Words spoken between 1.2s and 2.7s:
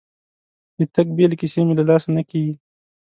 کیسې مې له لاسه نه کېږي.